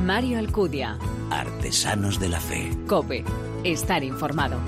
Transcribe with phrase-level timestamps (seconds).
[0.00, 0.98] Mario Alcudia.
[1.30, 2.70] Artesanos de la Fe.
[2.86, 3.22] Cope.
[3.64, 4.58] Estar informado.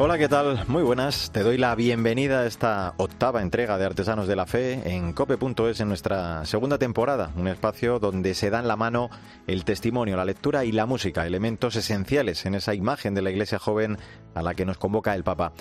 [0.00, 0.64] Hola, ¿qué tal?
[0.68, 1.32] Muy buenas.
[1.32, 5.80] Te doy la bienvenida a esta octava entrega de Artesanos de la Fe en cope.es
[5.80, 9.10] en nuestra segunda temporada, un espacio donde se dan la mano
[9.48, 13.58] el testimonio, la lectura y la música, elementos esenciales en esa imagen de la iglesia
[13.58, 13.98] joven
[14.36, 15.52] a la que nos convoca el Papa.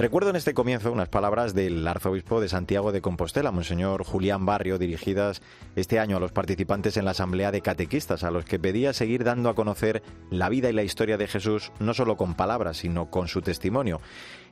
[0.00, 4.78] Recuerdo en este comienzo unas palabras del arzobispo de Santiago de Compostela, Monseñor Julián Barrio,
[4.78, 5.42] dirigidas
[5.76, 9.24] este año a los participantes en la Asamblea de Catequistas, a los que pedía seguir
[9.24, 13.10] dando a conocer la vida y la historia de Jesús, no solo con palabras, sino
[13.10, 14.00] con su testimonio.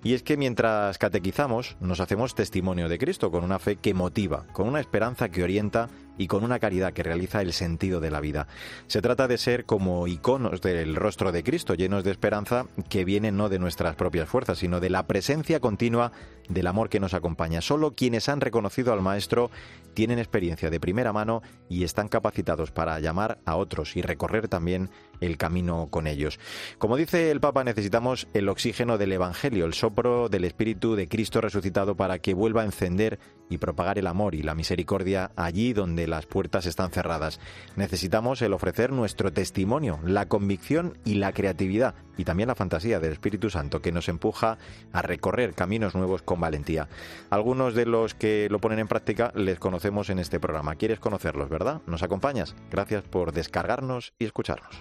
[0.05, 4.45] Y es que mientras catequizamos, nos hacemos testimonio de Cristo, con una fe que motiva,
[4.53, 8.21] con una esperanza que orienta y con una caridad que realiza el sentido de la
[8.21, 8.49] vida.
[8.89, 13.33] Se trata de ser como iconos del rostro de Cristo, llenos de esperanza que viene
[13.33, 16.13] no de nuestras propias fuerzas, sino de la presencia continua
[16.49, 17.61] del amor que nos acompaña.
[17.61, 19.51] Solo quienes han reconocido al Maestro
[19.95, 24.91] tienen experiencia de primera mano y están capacitados para llamar a otros y recorrer también
[25.21, 26.39] el camino con ellos.
[26.79, 31.41] Como dice el Papa, necesitamos el oxígeno del Evangelio, el sopro del Espíritu de Cristo
[31.41, 33.19] resucitado para que vuelva a encender
[33.51, 37.41] y propagar el amor y la misericordia allí donde las puertas están cerradas.
[37.77, 43.13] Necesitamos el ofrecer nuestro testimonio, la convicción y la creatividad y también la fantasía del
[43.13, 44.59] Espíritu Santo que nos empuja
[44.93, 46.89] a recorrer caminos nuevos con valentía.
[47.31, 50.75] Algunos de los que lo ponen en práctica les conocemos en este programa.
[50.75, 51.81] ¿Quieres conocerlos, verdad?
[51.87, 52.55] ¿Nos acompañas?
[52.71, 54.81] Gracias por descargarnos y escucharnos.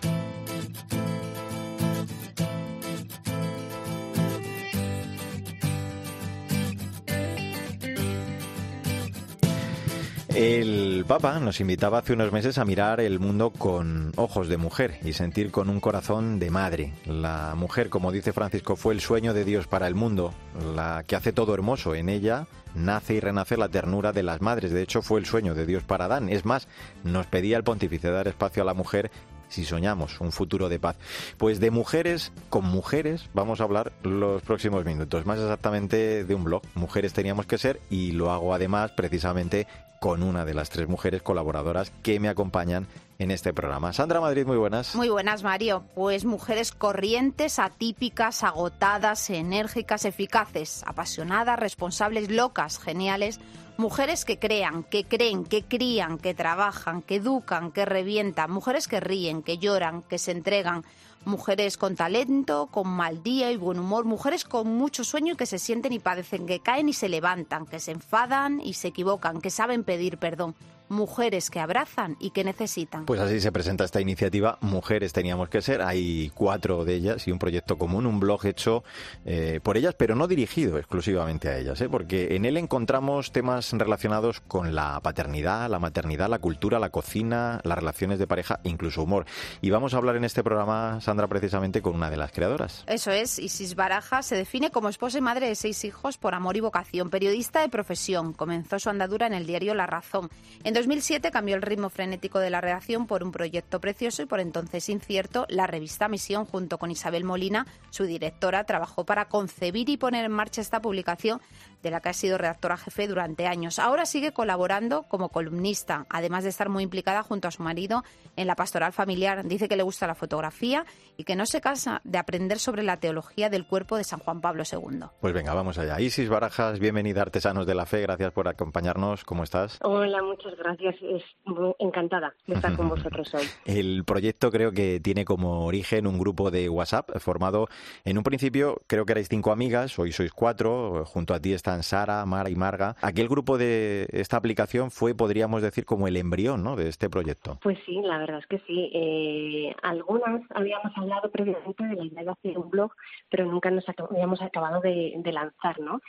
[10.37, 14.99] El Papa nos invitaba hace unos meses a mirar el mundo con ojos de mujer
[15.03, 16.93] y sentir con un corazón de madre.
[17.07, 20.35] La mujer, como dice Francisco, fue el sueño de Dios para el mundo,
[20.75, 21.95] la que hace todo hermoso.
[21.95, 24.71] En ella nace y renace la ternura de las madres.
[24.71, 26.29] De hecho, fue el sueño de Dios para Adán.
[26.29, 26.67] Es más,
[27.03, 29.09] nos pedía el pontífice dar espacio a la mujer
[29.49, 30.97] si soñamos un futuro de paz.
[31.37, 36.43] Pues de mujeres con mujeres vamos a hablar los próximos minutos, más exactamente de un
[36.43, 39.67] blog, Mujeres teníamos que ser, y lo hago además precisamente
[39.99, 42.87] con una de las tres mujeres colaboradoras que me acompañan
[43.19, 43.93] en este programa.
[43.93, 44.95] Sandra Madrid, muy buenas.
[44.95, 45.83] Muy buenas, Mario.
[45.95, 53.39] Pues mujeres corrientes, atípicas, agotadas, enérgicas, eficaces, apasionadas, responsables, locas, geniales.
[53.77, 58.49] Mujeres que crean, que creen, que crían, que trabajan, que educan, que revientan.
[58.49, 60.83] Mujeres que ríen, que lloran, que se entregan.
[61.25, 64.03] Mujeres con talento, con mal día y buen humor.
[64.05, 67.67] Mujeres con mucho sueño y que se sienten y padecen, que caen y se levantan,
[67.67, 70.55] que se enfadan y se equivocan, que saben pedir perdón
[70.89, 73.05] mujeres que abrazan y que necesitan.
[73.05, 75.81] Pues así se presenta esta iniciativa, Mujeres Teníamos que Ser.
[75.81, 78.83] Hay cuatro de ellas y un proyecto común, un blog hecho
[79.25, 81.89] eh, por ellas, pero no dirigido exclusivamente a ellas, ¿eh?
[81.89, 87.59] porque en él encontramos temas relacionados con la paternidad, la maternidad, la cultura, la cocina,
[87.63, 89.25] las relaciones de pareja, incluso humor.
[89.61, 92.83] Y vamos a hablar en este programa, Sandra, precisamente con una de las creadoras.
[92.87, 96.57] Eso es, Isis Baraja se define como esposa y madre de seis hijos por amor
[96.57, 98.33] y vocación, periodista de profesión.
[98.33, 100.29] Comenzó su andadura en el diario La Razón.
[100.63, 104.39] En 2007 cambió el ritmo frenético de la redacción por un proyecto precioso y por
[104.39, 109.97] entonces incierto, la revista Misión, junto con Isabel Molina, su directora, trabajó para concebir y
[109.97, 111.41] poner en marcha esta publicación
[111.81, 113.79] de la que ha sido redactora jefe durante años.
[113.79, 118.03] Ahora sigue colaborando como columnista, además de estar muy implicada junto a su marido
[118.35, 119.47] en la pastoral familiar.
[119.47, 120.85] Dice que le gusta la fotografía
[121.17, 124.39] y que no se cansa de aprender sobre la teología del cuerpo de San Juan
[124.39, 125.05] Pablo II.
[125.19, 125.99] Pues venga, vamos allá.
[125.99, 129.23] Isis Barajas, bienvenida Artesanos de la Fe, gracias por acompañarnos.
[129.23, 129.79] ¿Cómo estás?
[129.83, 130.95] Hola, muchas gracias.
[131.01, 133.45] Es muy encantada de estar con vosotros hoy.
[133.65, 137.67] El proyecto creo que tiene como origen un grupo de WhatsApp formado
[138.05, 141.83] en un principio, creo que erais cinco amigas, hoy sois cuatro, junto a ti están
[141.83, 142.95] Sara, Mara y Marga.
[143.01, 146.75] Aquel grupo de esta aplicación fue, podríamos decir, como el embrión ¿no?
[146.75, 147.57] de este proyecto.
[147.61, 148.91] Pues sí, la verdad es que sí.
[148.93, 152.91] Eh, algunas habíamos hablado previamente de la idea de hacer un blog,
[153.29, 156.01] pero nunca nos habíamos acabado de, de lanzar, ¿no?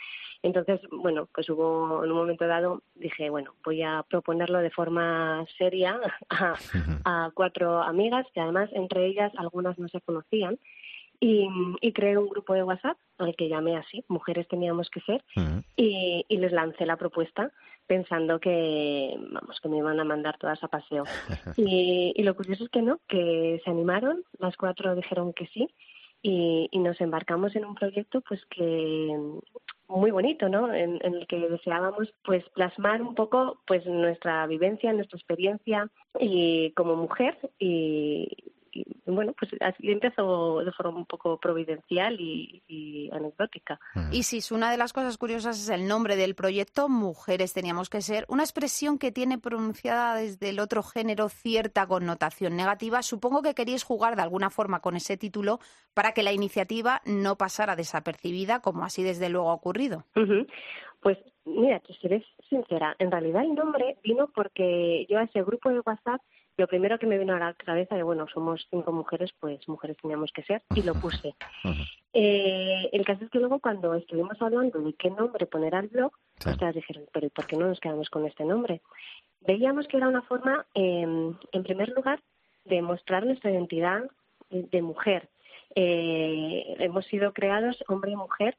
[0.43, 5.45] Entonces, bueno, pues hubo en un momento dado, dije, bueno, voy a proponerlo de forma
[5.57, 6.01] seria
[6.31, 10.59] a, cuatro amigas, que además entre ellas algunas no se conocían,
[11.21, 11.49] y,
[11.93, 15.25] creé un grupo de WhatsApp al que llamé así, Mujeres Teníamos que Ser,
[15.75, 17.51] y, les lancé la propuesta
[17.89, 21.05] pensando que, vamos, que me iban a mandar todas a paseo.
[21.57, 25.69] Y, y lo curioso es que no, que se animaron, las cuatro dijeron que sí,
[26.23, 29.17] y, y, nos embarcamos en un proyecto pues que
[29.89, 30.73] muy bonito, ¿no?
[30.73, 35.89] En, el que deseábamos pues plasmar un poco pues nuestra vivencia, nuestra experiencia
[36.19, 38.29] y como mujer y,
[39.07, 43.81] bueno, pues así empezó de forma un poco providencial y, anecdótica.
[44.13, 48.01] Y sí, una de las cosas curiosas es el nombre del proyecto, Mujeres teníamos que
[48.01, 53.03] ser, una expresión que tiene pronunciada desde el otro género cierta connotación negativa.
[53.03, 55.59] Supongo que queríais jugar de alguna forma con ese título
[55.95, 60.05] para que la iniciativa no pasara desapercibida, como así desde luego ha ocurrido.
[61.01, 65.71] Pues mira, te seré sincera, en realidad el nombre vino porque yo a ese grupo
[65.71, 66.21] de WhatsApp
[66.59, 69.97] lo primero que me vino a la cabeza de, bueno, somos cinco mujeres, pues mujeres
[70.03, 71.35] teníamos que ser, y lo puse.
[72.13, 76.13] Eh, el caso es que luego cuando estuvimos hablando de qué nombre poner al blog,
[76.45, 78.81] ustedes dijeron, pero ¿por qué no nos quedamos con este nombre?
[79.41, 82.21] Veíamos que era una forma, em, en primer lugar,
[82.65, 84.11] de mostrar nuestra identidad
[84.51, 85.29] de mujer.
[85.77, 88.57] Eh, hemos sido creados hombre y mujer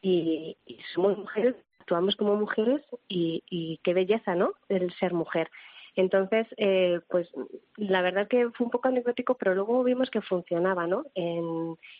[0.00, 0.56] y,
[0.94, 4.54] somos mujeres, actuamos como mujeres y, y qué belleza, ¿no?
[4.70, 5.50] El ser mujer.
[5.96, 7.28] Entonces, eh, pues
[7.76, 11.04] la verdad que fue un poco anecdótico, pero luego vimos que funcionaba, ¿no?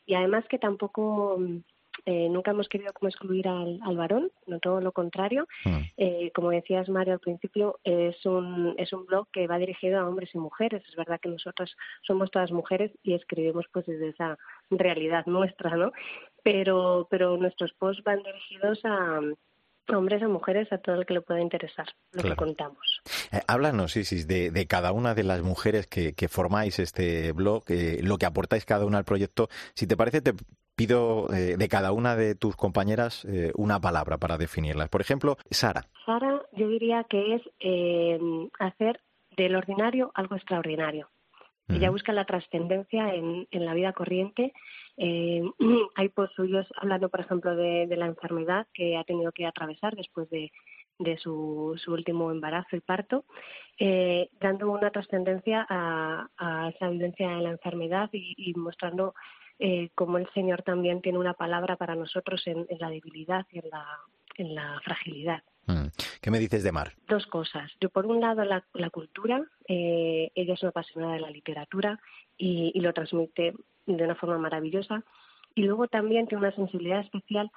[0.06, 1.38] y además que tampoco
[2.06, 5.46] eh, nunca hemos querido como excluir al, varón, no todo lo contrario.
[5.64, 5.78] Mm.
[5.96, 10.08] Eh, como decías, Mario, al principio, es un, es un blog que va dirigido a
[10.08, 10.82] hombres y mujeres.
[10.88, 14.36] Es verdad que nosotros somos todas mujeres y escribimos pues desde esa
[14.70, 15.92] realidad nuestra, ¿no?
[16.42, 19.20] Pero, pero nuestros posts van dirigidos a,
[19.88, 23.02] hombres o mujeres, a todo el que le pueda interesar lo que contamos.
[23.32, 27.64] Eh, háblanos, Isis, de, de, cada una de las mujeres que, que formáis este blog,
[27.68, 29.48] eh, lo que aportáis cada una al proyecto.
[29.74, 30.34] Si te parece, te
[30.76, 34.88] pido eh, de cada una de tus compañeras eh, una palabra para definirlas.
[34.88, 35.86] Por ejemplo, Sara.
[36.04, 37.42] Sara, yo diría que es
[38.58, 39.00] hacer
[39.36, 41.08] del ordinario algo extraordinario.
[41.68, 44.52] Ella busca la trascendencia en, en, la vida corriente
[44.96, 45.42] eh,
[45.96, 50.28] hay posts suyos hablando, por ejemplo, de, la enfermedad que ha tenido que atravesar después
[50.30, 50.50] de,
[51.18, 53.24] su, último embarazo y parto,
[53.78, 59.14] eh, dando una trascendencia a, esa vivencia de la enfermedad y, mostrando
[59.58, 64.54] eh, cómo el Señor también tiene una palabra para nosotros en, la debilidad y en
[64.54, 65.42] la, fragilidad.
[65.66, 65.86] Mm.
[66.20, 66.92] ¿Qué me dices de Mar?
[67.08, 67.70] Dos cosas.
[67.80, 69.42] Yo, por un lado, la, cultura.
[69.66, 72.00] ella es una apasionada de la literatura
[72.36, 73.54] y, lo transmite
[73.86, 75.04] de una forma maravillosa.
[75.54, 77.50] Y luego también tiene una sensibilidad especial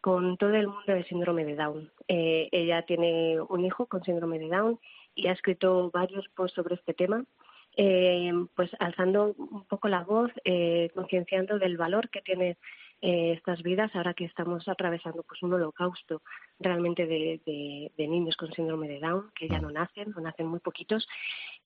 [0.00, 1.90] con todo el mundo del síndrome de Down.
[2.08, 4.78] Eh, ella tiene un hijo con síndrome de Down
[5.14, 7.24] y ha escrito varios posts sobre este tema,
[7.76, 12.56] eh, pues alzando un poco la voz, eh, concienciando del valor que tiene
[13.02, 16.20] eh, estas vidas ahora que estamos atravesando pues un holocausto
[16.58, 17.40] realmente de,
[17.96, 21.08] de, niños con síndrome de Down que ya no nacen, no nacen muy poquitos,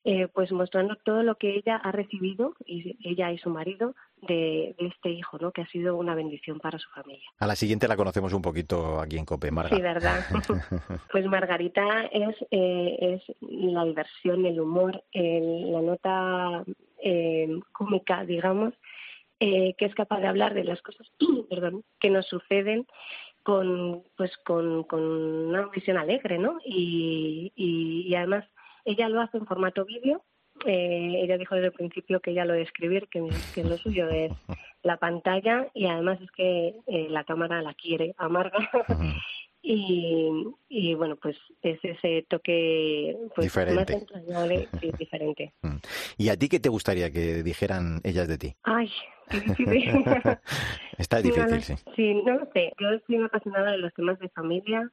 [0.04, 4.76] eh, pues mostrando todo lo que ella ha recibido y ella y su marido de,
[4.78, 5.50] este hijo, ¿no?
[5.50, 7.28] Que ha sido una bendición para su familia.
[7.38, 9.76] A la siguiente la conocemos un poquito aquí en Cope, Margarita.
[9.76, 10.24] Sí, verdad.
[11.10, 16.64] pues Margarita es eh, es la diversión, el humor, la nota
[17.72, 18.72] cómica, digamos,
[19.46, 21.06] eh, que es capaz de hablar de las cosas
[21.50, 22.86] perdón, que nos suceden
[23.42, 26.58] con, pues, con, con una visión alegre, ¿no?
[26.64, 28.46] Y, y, además
[28.86, 30.24] ella lo hace en formato vídeo.
[30.64, 33.22] Eh, ella dijo desde el principio que ella lo de escribir, que,
[33.54, 34.32] que lo suyo es
[34.82, 38.70] la pantalla y además es que eh, la cámara la quiere, amarga.
[39.66, 40.30] Y,
[40.68, 44.06] y, bueno, pues es ese toque pues, diferente.
[44.30, 44.50] más
[44.82, 45.54] y diferente.
[45.62, 45.76] Mm.
[46.18, 48.54] ¿Y a ti qué te gustaría que dijeran ellas de ti?
[48.62, 48.90] Ay,
[50.98, 51.74] Está difícil, sí.
[51.96, 52.72] Sí, no lo sé.
[52.78, 54.90] Yo estoy apasionada de los temas de familia,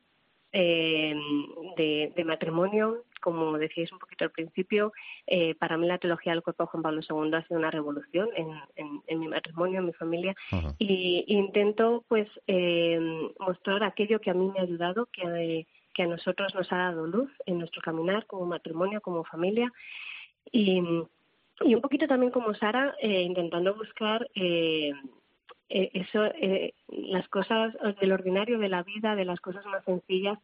[0.54, 1.16] eh,
[1.78, 4.94] de, matrimonio, como decíais un poquito al principio,
[5.28, 8.30] eh, para mí la teología del cuerpo de Juan Pablo II ha sido una revolución
[8.36, 10.36] en, mi matrimonio, en mi familia,
[10.78, 13.00] y, intento pues eh,
[13.40, 17.08] mostrar aquello que a mí me ha ayudado, que, que a nosotros nos ha dado
[17.08, 19.72] luz en nuestro caminar como matrimonio, como familia,
[20.52, 20.82] y
[21.64, 24.28] y un poquito también como Sara, eh, intentando buscar
[25.74, 26.24] eh, eh, eso,
[26.88, 30.38] las cosas del ordinario de la vida, de las cosas más sencillas,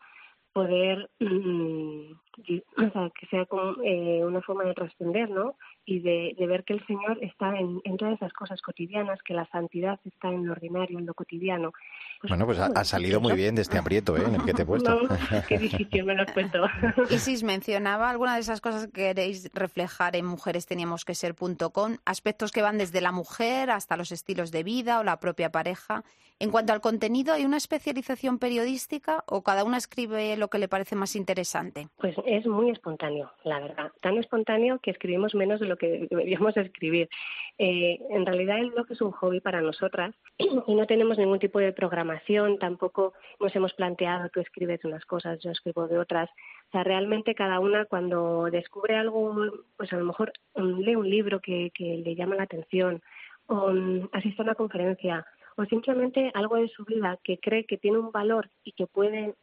[0.54, 2.14] poder, mm,
[2.46, 5.56] que sea como, una forma de trascender, ¿no?
[5.90, 9.98] y de, ver que el Señor está en, todas esas cosas cotidianas, que la santidad
[10.04, 11.72] está en lo ordinario, en lo cotidiano.
[12.20, 14.24] Pues, bueno, pues ha, salido muy bien de este aprieto ¿eh?
[14.28, 15.00] en el que te he puesto.
[15.48, 16.66] qué difícil me lo has puesto.
[17.10, 22.52] Isis mencionaba alguna de esas cosas que queréis reflejar en Mujeres Teníamos que Ser.com, aspectos
[22.52, 26.04] que van desde la mujer hasta los estilos de vida o la propia pareja.
[26.40, 30.68] En cuanto al contenido, ¿hay una especialización periodística o cada una escribe lo que le
[30.68, 31.88] parece más interesante?
[31.98, 33.92] Pues es muy espontáneo, la verdad.
[34.02, 37.10] Tan espontáneo que escribimos menos de lo que deberíamos escribir.
[37.58, 41.60] Eh, en realidad el blog es un hobby para nosotras y no tenemos ningún tipo
[41.60, 46.30] de programación, tampoco nos hemos planteado tú escribes unas cosas, yo escribo de otras.
[46.68, 49.36] O sea, realmente cada una cuando descubre algo,
[49.78, 53.02] pues a lo mejor mm, lee un libro que, que le llama la atención
[53.48, 57.78] o mm, asiste a una conferencia o simplemente algo de su vida que cree que
[57.78, 59.34] tiene un valor y que puede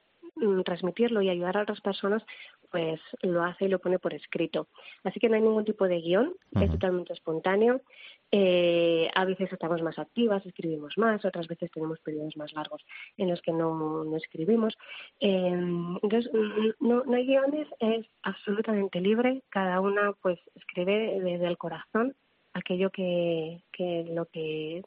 [0.64, 2.22] transmitirlo y ayudar a otras personas,
[2.70, 4.66] pues lo hace y lo pone por escrito.
[5.04, 7.82] Así que no hay ningún tipo de guion, es totalmente espontáneo.
[8.32, 12.84] Eh, a veces estamos más activas, escribimos más, otras veces tenemos periodos más largos
[13.16, 14.76] en los que no, no escribimos.
[15.20, 15.52] Eh,
[16.02, 16.32] entonces,
[16.80, 22.16] no, no hay guiones, es absolutamente libre, cada una pues escribe desde el corazón
[22.54, 24.82] aquello que, que lo que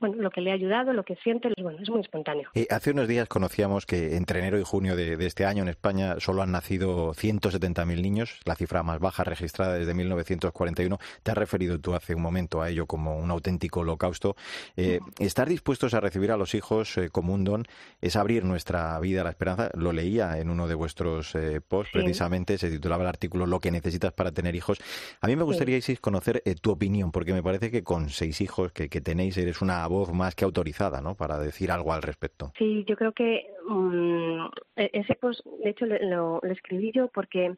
[0.00, 2.50] bueno, lo que le ha ayudado, lo que siente, bueno, es muy espontáneo.
[2.54, 6.16] Eh, hace unos días conocíamos que entre enero y junio de, este año en España
[6.18, 10.98] solo han nacido 170.000 niños, la cifra más baja registrada desde 1941.
[11.22, 14.36] Te has referido tú hace un momento a ello como un auténtico holocausto.
[14.76, 17.64] Eh, estar dispuestos a recibir a los hijos eh, como un don
[18.00, 19.70] es abrir nuestra vida a la esperanza.
[19.74, 21.36] Lo leía en uno de vuestros
[21.68, 24.78] posts, precisamente, se titulaba el artículo Lo que necesitas para tener hijos.
[25.20, 28.72] A mí me gustaría, Isis, conocer tu opinión, porque me parece que con seis hijos
[28.72, 31.14] que, que tenéis eres una voz más que autorizada, ¿no?
[31.14, 32.52] Para decir algo al respecto.
[32.56, 37.56] Sí, yo creo que um, ese post, de hecho, lo, escribí yo porque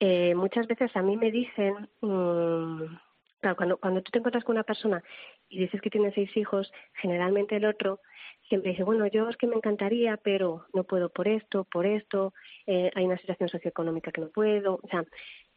[0.00, 1.88] eh, muchas veces a mí me dicen,
[3.40, 5.02] claro, cuando, cuando tú te encuentras con una persona
[5.48, 8.00] y dices que tiene seis hijos, generalmente el otro
[8.48, 12.32] siempre dice, bueno, yo es que me encantaría, pero no puedo por esto, por esto,
[12.66, 15.04] eh, hay una situación socioeconómica que no puedo, o sea,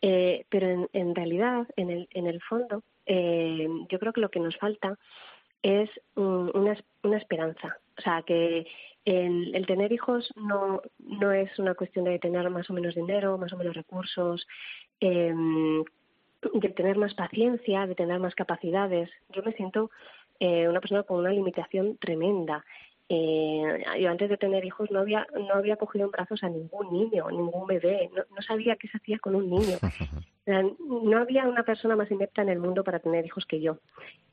[0.02, 4.30] eh, pero en, en realidad, en el, en el fondo, eh, yo creo que lo
[4.30, 4.98] que nos falta
[5.64, 7.78] es una, una esperanza.
[7.98, 8.66] O sea, que
[9.06, 13.38] el, el, tener hijos no, no es una cuestión de tener más o menos dinero,
[13.38, 14.48] más o menos recursos,
[15.00, 15.34] eh,
[16.54, 19.10] de tener más paciencia, de tener más capacidades.
[19.30, 19.92] Yo me siento
[20.40, 22.64] eh, una persona con una limitación tremenda
[23.10, 26.94] eh, yo antes de tener hijos no había no había cogido en brazos a ningún
[26.94, 29.78] niño, ningún bebé, no, no sabía qué se hacía con un niño.
[30.80, 33.78] no había una persona más inepta en el mundo para tener hijos que yo.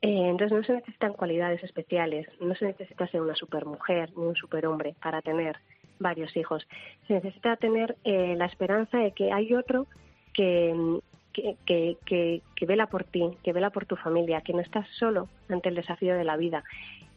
[0.01, 4.35] Eh, entonces no se necesitan cualidades especiales, no se necesita ser una supermujer ni un
[4.35, 5.57] superhombre para tener
[5.99, 6.67] varios hijos.
[7.07, 9.87] Se necesita tener eh, la esperanza de que hay otro
[10.33, 10.99] que,
[11.33, 15.29] que, que, que, vela por ti, que vela por tu familia, que no estás solo
[15.49, 16.63] ante el desafío de la vida.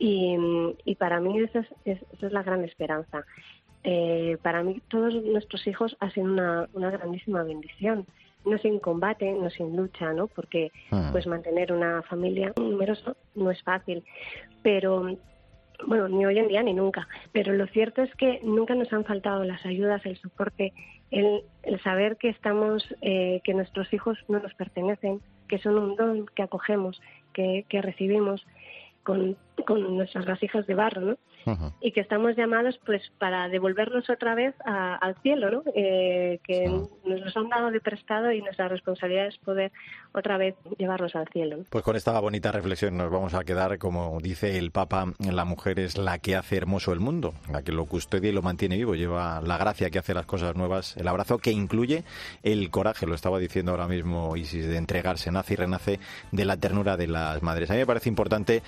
[0.00, 0.34] Y,
[0.84, 3.24] y para mí esa es, esa es la gran esperanza.
[3.84, 8.06] Eh, para mí todos nuestros hijos hacen una, una grandísima bendición
[8.44, 10.26] no sin combate, no sin lucha, ¿no?
[10.26, 11.10] Porque ah.
[11.12, 14.02] pues mantener una familia numerosa no es fácil,
[14.62, 15.16] pero
[15.86, 19.04] bueno, ni hoy en día ni nunca, pero lo cierto es que nunca nos han
[19.04, 20.72] faltado las ayudas, el soporte,
[21.10, 25.96] el, el saber que estamos, eh, que nuestros hijos no nos pertenecen, que son un
[25.96, 27.00] don que acogemos,
[27.32, 28.46] que, que recibimos
[29.02, 31.16] con, con nuestras vasijas de barro, ¿no?
[31.80, 35.62] Y que estamos llamados pues para devolverlos otra vez al cielo, ¿no?
[35.74, 36.70] Eh, que
[37.10, 39.72] nos los han dado de prestado y nuestra responsabilidad es poder
[40.12, 41.64] otra vez llevarlos al cielo.
[41.68, 45.78] Pues con esta bonita reflexión nos vamos a quedar, como dice el Papa, la mujer
[45.80, 48.94] es la que hace hermoso el mundo, la que lo custodia y lo mantiene vivo,
[48.94, 52.04] lleva la gracia que hace las cosas nuevas, el abrazo que incluye
[52.42, 56.00] el coraje, lo estaba diciendo ahora mismo Isis, de entregarse, nace y renace
[56.32, 57.70] de la ternura de las madres.
[57.70, 58.62] A mí me parece importante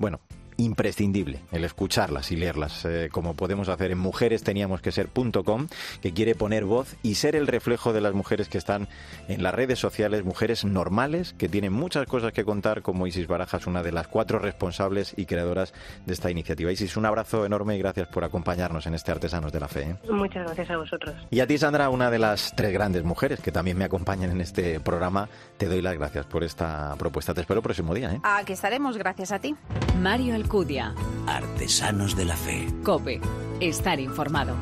[0.00, 0.18] bueno,
[0.60, 5.68] imprescindible el escucharlas y leerlas, eh, como podemos hacer en mujeres teníamos que ser.com,
[6.02, 8.88] que quiere poner voz y ser el reflejo de las mujeres que están
[9.28, 13.66] en las redes sociales, mujeres normales que tienen muchas cosas que contar, como Isis Barajas,
[13.66, 15.72] una de las cuatro responsables y creadoras
[16.06, 16.70] de esta iniciativa.
[16.72, 19.82] Isis, un abrazo enorme y gracias por acompañarnos en este Artesanos de la Fe.
[19.82, 19.96] ¿eh?
[20.10, 21.14] Muchas gracias a vosotros.
[21.30, 24.40] Y a ti, Sandra, una de las tres grandes mujeres que también me acompañan en
[24.40, 25.28] este programa,
[25.60, 27.34] te doy las gracias por esta propuesta.
[27.34, 28.14] Te espero el próximo día.
[28.14, 28.20] ¿eh?
[28.22, 29.54] Aquí estaremos, gracias a ti.
[30.00, 30.94] Mario Alcudia.
[31.26, 32.66] Artesanos de la Fe.
[32.82, 33.20] Cope.
[33.60, 34.56] Estar informado.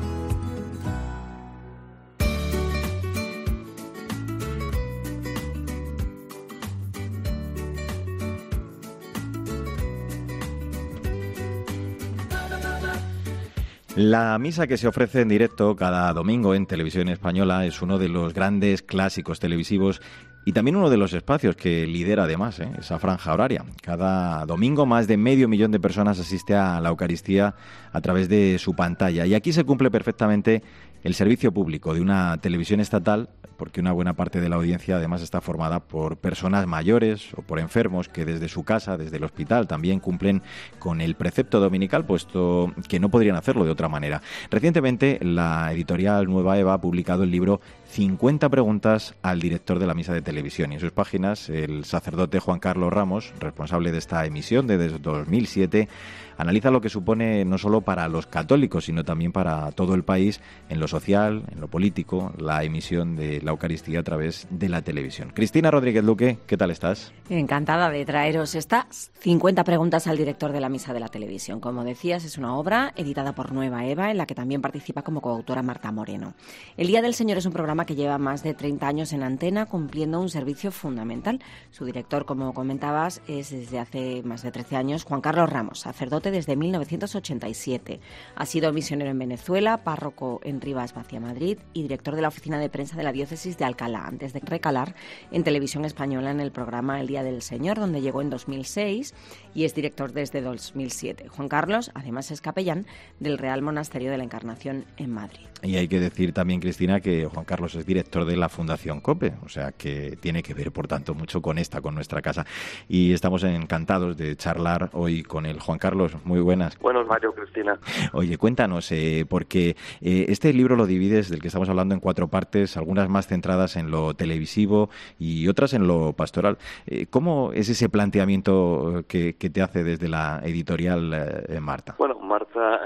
[13.95, 18.07] La misa que se ofrece en directo cada domingo en televisión española es uno de
[18.07, 20.01] los grandes clásicos televisivos
[20.49, 22.71] y también uno de los espacios que lidera además ¿eh?
[22.79, 23.63] esa franja horaria.
[23.83, 27.53] Cada domingo más de medio millón de personas asiste a la Eucaristía
[27.93, 30.63] a través de su pantalla y aquí se cumple perfectamente
[31.03, 35.21] el servicio público de una televisión estatal, porque una buena parte de la audiencia además
[35.21, 39.67] está formada por personas mayores o por enfermos que desde su casa, desde el hospital,
[39.67, 40.41] también cumplen
[40.77, 44.21] con el precepto dominical, puesto que no podrían hacerlo de otra manera.
[44.49, 49.95] Recientemente, la editorial Nueva Eva ha publicado el libro 50 preguntas al director de la
[49.95, 50.71] misa de televisión.
[50.71, 55.89] Y en sus páginas, el sacerdote Juan Carlos Ramos, responsable de esta emisión desde 2007,
[56.37, 60.39] analiza lo que supone no solo para los católicos, sino también para todo el país,
[60.69, 64.81] en lo social, en lo político, la emisión de la Eucaristía a través de la
[64.81, 65.31] televisión.
[65.33, 67.11] Cristina Rodríguez Luque, ¿qué tal estás?
[67.29, 71.59] Encantada de traeros estas 50 preguntas al director de la Misa de la Televisión.
[71.59, 75.21] Como decías, es una obra editada por Nueva Eva, en la que también participa como
[75.21, 76.35] coautora Marta Moreno.
[76.77, 79.65] El Día del Señor es un programa que lleva más de 30 años en antena,
[79.65, 81.39] cumpliendo un servicio fundamental.
[81.71, 86.31] Su director, como comentabas, es desde hace más de 13 años Juan Carlos Ramos, sacerdote
[86.31, 87.99] desde 1987.
[88.35, 92.59] Ha sido misionero en Venezuela, párroco en Rivas Vacia Madrid y director de la oficina
[92.59, 94.95] de prensa de la diócesis de Alcalá, antes de recalar
[95.31, 99.13] en televisión española en el programa El Día del Señor, donde llegó en 2006
[99.53, 101.27] y es director desde 2007.
[101.29, 102.85] Juan Carlos, además, es capellán
[103.19, 105.45] del Real Monasterio de la Encarnación en Madrid.
[105.61, 109.33] Y hay que decir también, Cristina, que Juan Carlos es director de la Fundación COPE,
[109.43, 112.45] o sea que tiene que ver, por tanto, mucho con esta, con nuestra casa.
[112.87, 116.15] Y estamos encantados de charlar hoy con el Juan Carlos.
[116.25, 116.77] Muy buenas.
[116.79, 117.79] Buenos, Mario, Cristina.
[118.13, 122.27] Oye, cuéntanos, eh, porque eh, este libro lo divides, del que estamos hablando, en cuatro
[122.27, 126.57] partes, algunas más centradas en lo televisivo y otras en lo pastoral.
[126.87, 131.95] Eh, ¿Cómo es ese planteamiento que, que, te hace desde la editorial Marta?
[131.97, 132.81] Bueno, Marta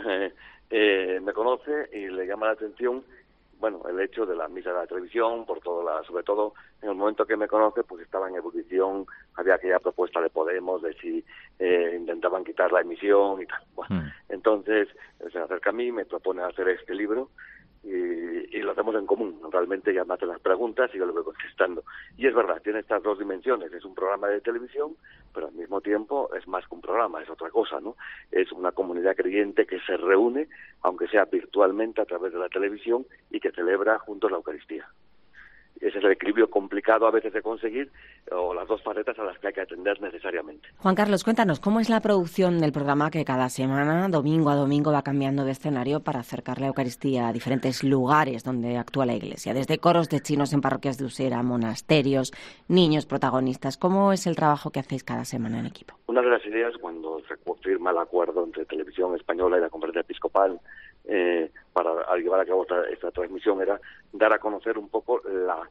[0.75, 3.03] eh, me conoce y le llama la atención
[3.63, 6.89] bueno, el hecho de la misa de la televisión, por todo la, sobre todo en
[6.89, 9.05] el momento que me conoce, pues estaba en ebullición,
[9.35, 11.23] había aquella propuesta de Podemos de si
[11.59, 13.63] eh, intentaban quitar la emisión y tal.
[13.73, 14.33] Bueno, mm.
[14.33, 14.89] entonces
[15.31, 17.29] se acerca a mí, me propone hacer este libro
[17.83, 19.39] y, lo hacemos en común.
[19.51, 21.83] Realmente ya las preguntas y yo le voy contestando.
[22.17, 23.73] Y es verdad, tiene estas dos dimensiones.
[23.73, 24.95] Es un programa de televisión,
[25.33, 27.95] pero al mismo tiempo es más que un programa, es otra cosa, ¿no?
[28.31, 30.47] Es una comunidad creyente que se reúne,
[30.81, 34.87] aunque sea virtualmente a través de la televisión, y que celebra juntos la Eucaristía
[35.81, 37.91] ese es el equilibrio complicado a veces de conseguir
[38.31, 40.69] o las dos facetas a las que hay que atender necesariamente.
[40.77, 44.91] Juan Carlos, cuéntanos, ¿cómo es la producción del programa que cada semana, domingo a domingo,
[44.91, 49.53] va cambiando de escenario para acercar la Eucaristía a diferentes lugares donde actúa la Iglesia?
[49.53, 52.31] Desde coros de chinos en parroquias de Usera, monasterios,
[52.67, 53.77] niños protagonistas.
[53.77, 55.95] ¿Cómo es el trabajo que hacéis cada semana en equipo?
[56.07, 60.01] Una de las ideas cuando se firma el acuerdo entre Televisión Española y la Conferencia
[60.01, 60.59] Episcopal
[61.05, 63.79] eh, para llevar a cabo esta, transmisión era
[64.11, 65.67] dar a conocer un poco la,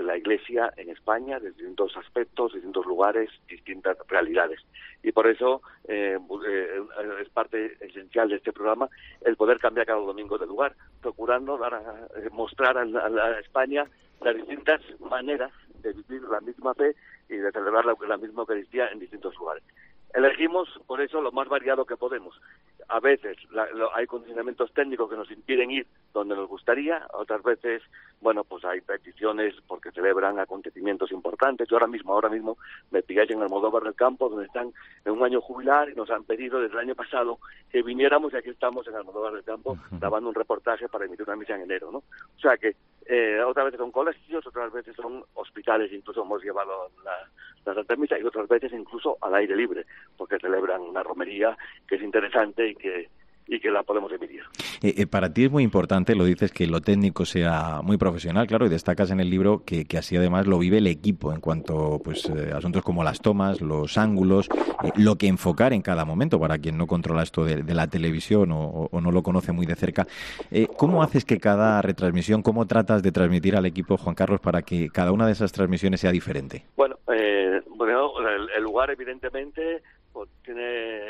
[0.00, 4.60] la Iglesia en España desde distintos aspectos, distintos lugares, distintas realidades.
[5.02, 6.18] Y por eso eh,
[6.48, 6.82] eh,
[7.20, 8.88] es parte esencial de este programa
[9.20, 13.86] el poder cambiar cada domingo de lugar, procurando dar a, mostrar a, la, España
[14.20, 16.94] las distintas maneras de vivir la misma fe
[17.28, 19.62] y de celebrar la, la misma Eucaristía en distintos lugares.
[20.14, 22.40] Elegimos, por eso, lo más variado que podemos.
[22.88, 23.36] A veces
[23.94, 27.82] hay condicionamientos técnicos que nos impiden ir donde nos gustaría, otras veces,
[28.20, 31.68] bueno, pues hay peticiones porque celebran acontecimientos importantes.
[31.68, 32.56] Yo ahora mismo, ahora mismo
[32.90, 34.72] me pilláis en el Modóvar del Campo, donde están
[35.04, 37.38] en un año jubilar y nos han pedido desde el año pasado
[37.70, 41.26] que viniéramos y aquí estamos en el Modóvar del Campo grabando un reportaje para emitir
[41.26, 41.98] una misa en enero, ¿no?
[41.98, 46.90] O sea que eh, otras veces son colegios, otras veces son hospitales, incluso hemos llevado
[47.04, 47.28] la,
[47.64, 49.84] la Santa Misa y otras veces incluso al aire libre,
[50.16, 53.08] porque celebran una romería que es interesante y que
[53.46, 54.42] y que la podemos emitir.
[54.82, 58.46] Eh, eh, para ti es muy importante, lo dices, que lo técnico sea muy profesional,
[58.46, 61.40] claro, y destacas en el libro que, que así además lo vive el equipo en
[61.40, 64.48] cuanto pues eh, asuntos como las tomas, los ángulos,
[64.96, 68.88] lo que enfocar en cada momento para quien no controla esto de, la televisión o,
[68.92, 70.06] no lo conoce muy de cerca.
[70.76, 74.88] ¿Cómo haces que cada retransmisión, cómo tratas de transmitir al equipo, Juan Carlos, para que
[74.90, 76.64] cada una de esas transmisiones sea diferente?
[76.76, 76.96] Bueno,
[77.76, 78.12] bueno
[78.56, 79.82] el, lugar evidentemente
[80.12, 81.00] pues, tiene,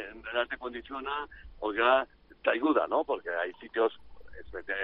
[0.49, 1.29] te condiciona
[1.65, 2.07] o ya
[2.43, 3.05] te ayuda, ¿no?
[3.05, 3.99] Porque hay sitios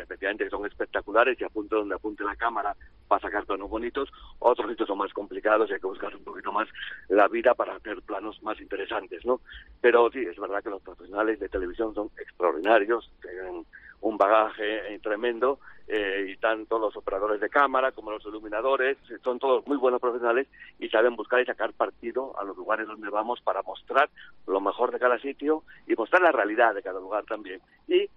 [0.02, 2.74] efectivamente que son espectaculares y apunte donde apunte la cámara
[3.08, 6.52] para sacar planos bonitos, otros sitios son más complicados y hay que buscar un poquito
[6.52, 6.68] más
[7.08, 9.40] la vida para hacer planos más interesantes, ¿no?
[9.80, 13.66] Pero sí, es verdad que los profesionales de televisión son extraordinarios, tienen
[14.00, 15.58] un bagaje tremendo
[15.92, 20.46] eh, y tanto los operadores de cámara como los iluminadores son todos muy buenos profesionales
[20.78, 24.08] y saben buscar y sacar partido a los lugares donde vamos para mostrar
[24.46, 27.60] lo mejor de cada sitio y mostrar la realidad de cada lugar también.
[27.88, 28.08] Y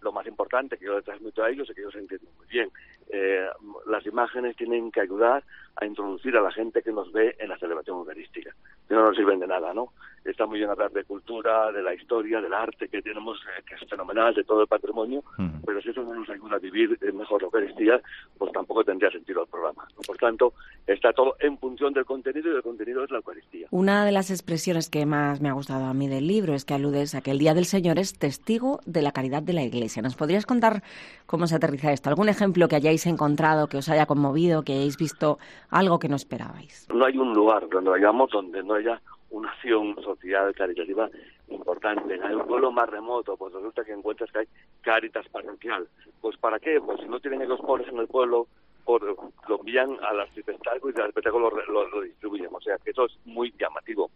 [0.00, 2.70] lo más importante que yo les transmito a ellos es que ellos entienden muy bien.
[3.10, 3.46] Eh,
[3.86, 5.42] las imágenes tienen que ayudar
[5.76, 8.54] a introducir a la gente que nos ve en la celebración eucarística.
[8.86, 9.92] Si no nos sirven de nada, ¿no?
[10.30, 13.74] está muy bien hablar de cultura, de la historia, del arte que tenemos, eh, que
[13.74, 15.22] es fenomenal, de todo el patrimonio,
[15.64, 18.00] pero si eso no nos ayuda a vivir mejor la Eucaristía,
[18.36, 19.86] pues tampoco tendría sentido el programa.
[20.06, 20.54] Por tanto,
[20.86, 23.68] está todo en función del contenido y el contenido es la Eucaristía.
[23.70, 26.74] Una de las expresiones que más me ha gustado a mí del libro es que
[26.74, 29.87] aludes a que el Día del Señor es testigo de la caridad de la Iglesia.
[29.96, 30.82] ¿Nos podrías contar
[31.26, 32.10] cómo se aterriza esto?
[32.10, 35.38] ¿Algún ejemplo que hayáis encontrado, que os haya conmovido, que hayáis visto
[35.70, 36.86] algo que no esperabais?
[36.92, 41.08] No hay un lugar donde vayamos donde no haya una acción social caritativa
[41.48, 42.14] importante.
[42.14, 44.46] En el pueblo más remoto, pues resulta que encuentras que hay
[44.82, 45.88] caritas parroquial.
[46.20, 46.80] Pues ¿para qué?
[46.80, 48.46] Pues si no tienen ellos pobres en el pueblo,
[48.84, 52.48] por, lo envían al arciprestazgo y el arciprestazgo lo, lo, distribuyen.
[52.52, 54.10] O sea que eso es muy llamativo.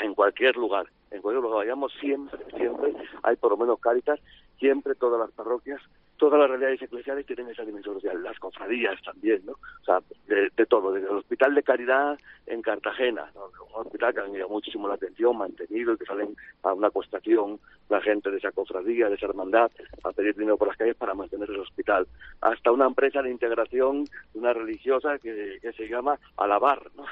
[0.00, 4.20] En cualquier lugar, en cualquier lugar vayamos, siempre, siempre hay por lo menos caritas,
[4.58, 5.80] siempre todas las parroquias
[6.16, 9.52] todas las realidades eclesiales tienen esa dimensión social, las cofradías también, ¿no?
[9.52, 14.26] O sea, de, todo, desde el Hospital de Caridad en Cartagena, un hospital que ha
[14.26, 18.50] llamado muchísimo la atención, mantenido, y que salen a una costación la gente de esa
[18.50, 19.70] cofradía, de esa hermandad,
[20.02, 22.06] a pedir dinero por las calles para mantener el hospital,
[22.40, 27.04] hasta una empresa de integración, una religiosa que, que se llama Alabar, ¿no?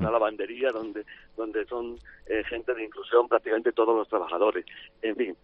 [0.00, 1.04] una lavandería donde,
[1.36, 4.64] donde son eh, gente de inclusión prácticamente todos los trabajadores.
[5.02, 5.36] En fin,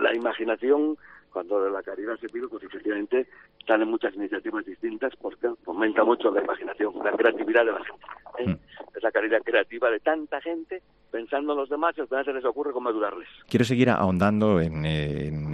[0.00, 0.96] la imaginación
[1.32, 3.28] cuando de la caridad se pide, pues efectivamente
[3.66, 8.06] salen muchas iniciativas distintas porque fomenta mucho la imaginación, la creatividad de la gente.
[8.38, 8.46] ¿eh?
[8.48, 8.96] Mm.
[8.96, 12.72] Esa caridad creativa de tanta gente pensando en los demás y al se les ocurre
[12.72, 13.28] cómo ayudarles.
[13.48, 14.84] Quiero seguir ahondando en,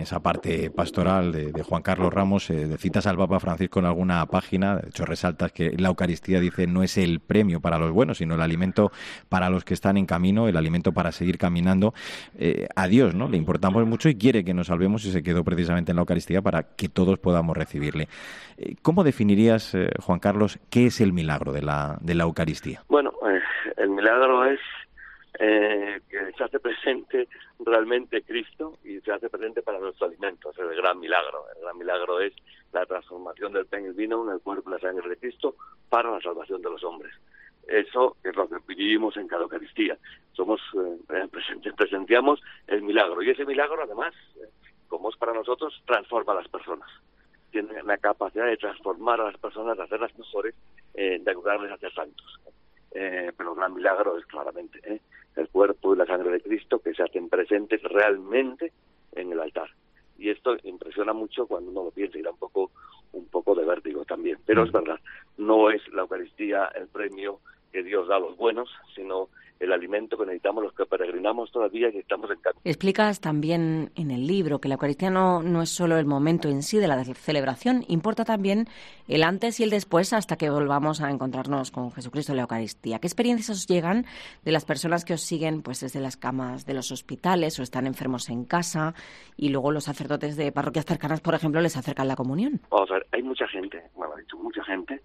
[0.00, 2.50] esa parte pastoral de, Juan Carlos Ramos.
[2.50, 6.40] Eh, de citas al Papa Francisco en alguna página, de hecho resaltas que la Eucaristía
[6.40, 8.90] dice no es el premio para los buenos, sino el alimento
[9.28, 11.94] para los que están en camino, el alimento para seguir caminando.
[12.38, 13.28] Eh, a Dios ¿no?
[13.28, 16.42] le importamos mucho y quiere que nos salvemos y se quedó precisamente en la Eucaristía
[16.42, 18.08] para que todos podamos recibirle.
[18.58, 22.82] Eh, ¿Cómo definirías, Juan Carlos, qué es el milagro de la, de la Eucaristía?
[22.88, 23.12] Bueno,
[23.76, 24.60] el milagro es
[25.38, 27.28] eh, que se hace presente
[27.60, 30.50] realmente Cristo y se hace presente para nuestro alimento.
[30.50, 31.44] Es el gran milagro.
[31.54, 32.32] El gran milagro es
[32.72, 35.56] la transformación del pan y el vino en el cuerpo y la sangre de Cristo
[35.88, 37.12] para la salvación de los hombres.
[37.66, 39.98] Eso es lo que vivimos en cada Eucaristía.
[40.32, 41.28] Somos eh,
[41.76, 43.22] presenciamos el milagro.
[43.22, 44.48] Y ese milagro, además, eh,
[44.88, 46.88] como es para nosotros, transforma a las personas.
[47.50, 50.54] Tiene la capacidad de transformar a las personas, de hacerlas mejores,
[50.94, 52.40] eh, de ayudarles a ser santos.
[52.98, 55.00] Eh, pero el gran milagro es claramente ¿eh?
[55.36, 58.72] el cuerpo y la sangre de Cristo que se hacen presentes realmente
[59.12, 59.68] en el altar.
[60.18, 62.70] Y esto impresiona mucho cuando uno lo piensa y da un poco,
[63.12, 64.38] un poco de vértigo también.
[64.46, 64.98] Pero es verdad,
[65.36, 67.40] no es la Eucaristía el premio
[67.72, 71.88] que Dios da a los buenos, sino el alimento que necesitamos los que peregrinamos todavía
[71.88, 72.60] y estamos en camino.
[72.64, 76.62] Explicas también en el libro que la Eucaristía no, no es solo el momento en
[76.62, 78.66] sí de la celebración, importa también
[79.08, 82.98] el antes y el después hasta que volvamos a encontrarnos con Jesucristo en la Eucaristía.
[82.98, 84.04] ¿Qué experiencias os llegan
[84.44, 87.86] de las personas que os siguen pues desde las camas de los hospitales o están
[87.86, 88.94] enfermos en casa
[89.36, 92.60] y luego los sacerdotes de parroquias cercanas, por ejemplo, les acercan la comunión?
[92.70, 95.00] Vamos a ver, hay mucha gente, bueno, ha dicho mucha gente,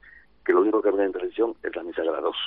[0.52, 2.38] lo único que ve en televisión es la misa de las dos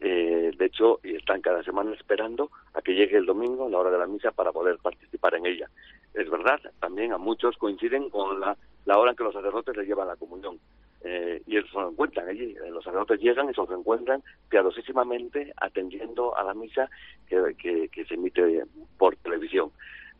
[0.00, 3.98] eh, de hecho, están cada semana esperando a que llegue el domingo, la hora de
[3.98, 5.70] la misa, para poder participar en ella.
[6.14, 9.86] Es verdad, también a muchos coinciden con la, la hora en que los sacerdotes le
[9.86, 10.58] llevan la comunión.
[11.02, 12.56] Eh, y ellos se lo encuentran allí.
[12.56, 16.90] Eh, los sacerdotes llegan y se los encuentran piadosísimamente atendiendo a la misa
[17.28, 18.64] que, que se emite
[18.98, 19.70] por televisión.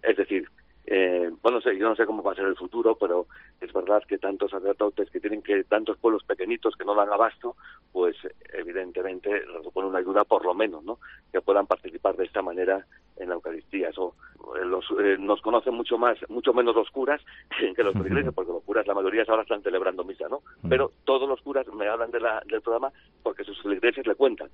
[0.03, 0.49] Es decir,
[0.87, 3.27] eh, bueno, sé, yo no sé cómo va a ser el futuro, pero
[3.61, 7.57] es verdad que tantos sacerdotes que tienen que, tantos pueblos pequeñitos que no dan abasto,
[7.93, 8.17] pues
[8.53, 10.99] evidentemente supone una ayuda por lo menos, ¿no?
[11.33, 13.89] Que puedan participar de esta manera en la Eucaristía.
[13.89, 14.15] Eso
[14.57, 17.21] eh, los, eh, nos conocen mucho más, mucho menos los curas
[17.77, 20.43] que los iglesias, porque los curas la mayoría ahora están celebrando misa, ¿no?
[20.63, 20.69] Mm.
[20.69, 24.51] Pero todos los curas me hablan de la, del programa porque sus iglesias le cuentan.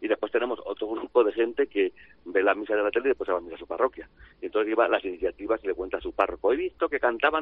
[0.00, 1.92] Y después tenemos otro grupo de gente que
[2.26, 4.08] ve la misa de la tele y después se va a misa a su parroquia.
[4.40, 6.52] Y entonces lleva las iniciativas y le cuenta a su párroco.
[6.52, 6.88] He visto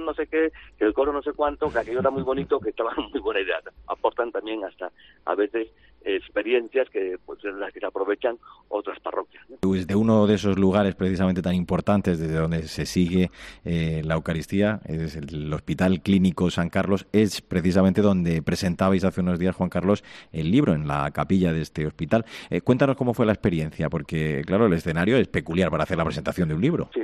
[0.04, 2.70] no sé qué, que el coro no sé cuánto, que aquello era muy bonito, que
[2.70, 3.60] estaba muy buena idea.
[3.86, 4.90] Aportan también hasta
[5.24, 5.68] a veces
[6.04, 8.36] experiencias que pues en las que se aprovechan
[8.68, 9.44] otras parroquias.
[9.62, 13.30] Desde uno de esos lugares precisamente tan importantes desde donde se sigue
[13.64, 19.38] eh, la Eucaristía, es el Hospital Clínico San Carlos, es precisamente donde presentabais hace unos
[19.38, 22.24] días, Juan Carlos, el libro en la capilla de este hospital.
[22.50, 26.04] Eh, cuéntanos cómo fue la experiencia, porque claro, el escenario es peculiar para hacer la
[26.04, 26.90] presentación de un libro.
[26.92, 27.00] Sí,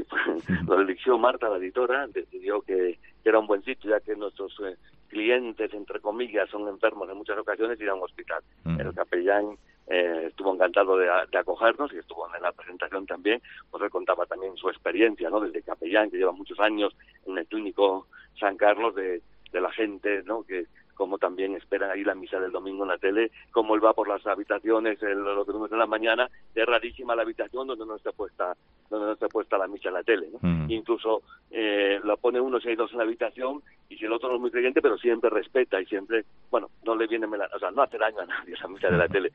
[0.66, 4.76] lo eligió Marta, la editora, decidió que era un buen sitio, ya que nuestros eh,
[5.08, 8.42] clientes, entre comillas, son enfermos en muchas ocasiones y ir a un hospital.
[8.64, 9.56] El capellán
[9.86, 11.08] eh, estuvo encantado de,
[11.38, 15.40] acogernos y estuvo en la presentación también, pues él contaba también su experiencia, ¿no?
[15.40, 16.94] Desde capellán, que lleva muchos años
[17.26, 18.06] en el clínico
[18.38, 20.42] San Carlos, de, de la gente, ¿no?
[20.42, 20.66] Que
[20.98, 24.08] como también esperan ahí la misa del domingo en la tele, como él va por
[24.08, 28.12] las habitaciones el, los domingos de la mañana, es rarísima la habitación donde no está
[28.12, 28.54] puesta
[28.90, 30.28] donde no está puesta la misa en la tele.
[30.32, 30.38] ¿no?
[30.42, 30.70] Mm.
[30.70, 34.28] Incluso eh, la pone uno si hay dos en la habitación y si el otro
[34.28, 37.58] no es muy creyente, pero siempre respeta y siempre, bueno, no le viene, mela- o
[37.58, 39.30] sea, no hace daño a nadie esa misa de la tele.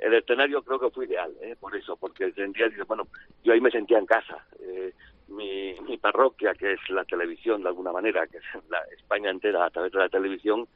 [0.00, 1.56] El escenario creo que fue ideal, ¿eh?
[1.58, 3.08] por eso, porque sentía, bueno,
[3.42, 4.44] yo ahí me sentía en casa.
[4.60, 4.92] Eh,
[5.28, 9.66] mi, mi parroquia, que es la televisión de alguna manera, que es la España entera
[9.66, 10.66] a través de la televisión,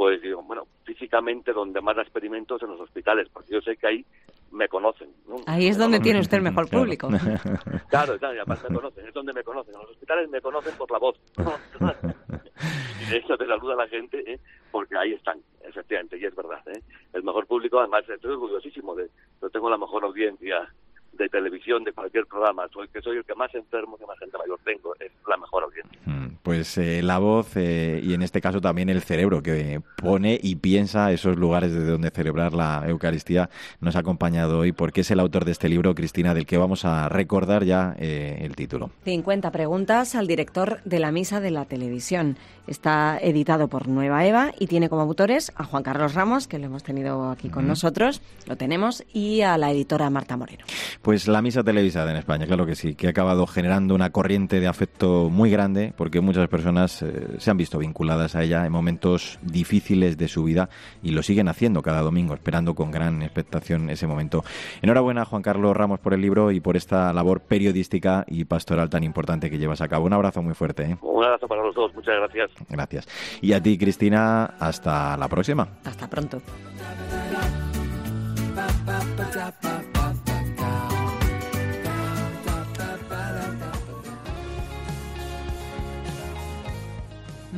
[0.00, 3.76] pues digo, bueno, físicamente donde más la experimento es en los hospitales, porque yo sé
[3.76, 4.06] que ahí
[4.50, 5.10] me conocen.
[5.28, 5.36] ¿no?
[5.46, 6.84] Ahí es donde tiene usted el mejor Claro.
[6.86, 7.10] público.
[7.90, 9.74] Claro, claro, y además me conocen, es donde me conocen.
[9.74, 11.20] En los hospitales me conocen por la voz.
[11.36, 14.40] y de hecho te saluda la gente ¿eh?
[14.70, 16.66] porque ahí están, efectivamente, y es verdad.
[16.68, 16.80] ¿eh?
[17.12, 19.10] El mejor público, además, estoy orgullosísimo de
[19.42, 20.66] yo tengo la mejor audiencia
[21.12, 22.66] de televisión, de cualquier programa.
[22.72, 25.64] Soy que soy el que más enfermo, que más gente mayor tengo, es la mejor
[25.64, 26.00] audiencia.
[26.06, 30.38] Mm, Pues eh, la voz eh, y en este caso también el cerebro que pone
[30.42, 35.10] y piensa esos lugares desde donde celebrar la Eucaristía nos ha acompañado hoy porque es
[35.10, 38.90] el autor de este libro, Cristina, del que vamos a recordar ya eh, el título.
[39.04, 42.36] 50 preguntas al director de la misa de la televisión.
[42.66, 46.66] Está editado por Nueva Eva y tiene como autores a Juan Carlos Ramos, que lo
[46.66, 50.64] hemos tenido aquí con nosotros, lo tenemos, y a la editora Marta Moreno.
[51.02, 54.60] Pues la misa televisada en España, claro que sí, que ha acabado generando una corriente
[54.60, 58.72] de afecto muy grande porque muchas personas eh, se han visto vinculadas a ella en
[58.72, 60.68] momentos difíciles de su vida
[61.02, 64.44] y lo siguen haciendo cada domingo, esperando con gran expectación ese momento.
[64.82, 69.02] Enhorabuena, Juan Carlos Ramos, por el libro y por esta labor periodística y pastoral tan
[69.02, 70.04] importante que llevas a cabo.
[70.04, 70.82] Un abrazo muy fuerte.
[70.82, 70.96] ¿eh?
[71.00, 72.50] Un abrazo para los dos, muchas gracias.
[72.68, 73.08] Gracias.
[73.40, 75.66] Y a ti, Cristina, hasta la próxima.
[75.82, 76.42] Hasta pronto.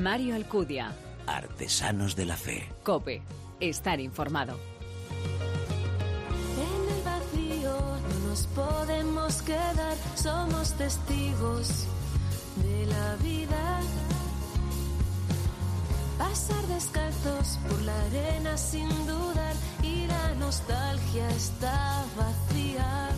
[0.03, 0.93] Mario Alcudia.
[1.29, 2.69] Artesanos de la fe.
[2.83, 3.23] Cope.
[3.61, 4.59] Estar informado.
[6.59, 11.87] En el vacío no nos podemos quedar, somos testigos
[12.57, 13.81] de la vida.
[16.19, 23.09] Pasar descalzos por la arena sin dudar y la nostalgia está vacía.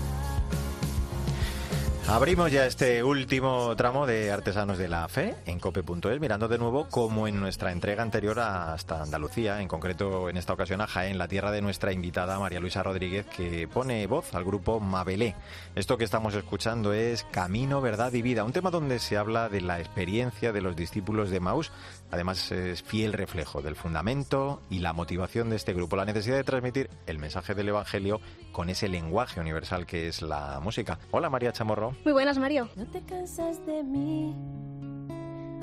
[2.07, 6.87] Abrimos ya este último tramo de Artesanos de la Fe en cope.es, mirando de nuevo
[6.91, 11.29] como en nuestra entrega anterior hasta Andalucía, en concreto en esta ocasión a Jaén, la
[11.29, 15.35] tierra de nuestra invitada María Luisa Rodríguez, que pone voz al grupo Mabelé.
[15.75, 19.63] Esto que estamos escuchando es Camino, Verdad y Vida, un tema donde se habla de
[19.63, 21.73] la experiencia de los discípulos de Maús.
[22.15, 26.45] Además es fiel reflejo del fundamento y la motivación de este grupo, la necesidad de
[26.45, 28.21] transmitir el mensaje del Evangelio
[28.53, 31.01] con ese lenguaje universal que es la música.
[31.11, 31.97] Hola María Chamorro.
[32.05, 32.69] Muy buenas, Mario.
[32.77, 34.33] No te cansas de mí,